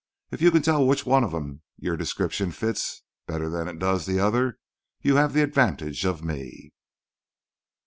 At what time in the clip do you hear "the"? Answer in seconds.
4.07-4.19, 5.33-5.43